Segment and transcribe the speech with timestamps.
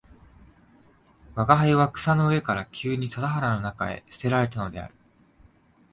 [1.35, 4.95] 吾輩は藁の上から急に笹原の中へ棄てられたのである